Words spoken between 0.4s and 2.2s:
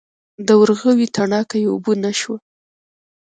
د ورغوي تڼاکه یې اوبه نه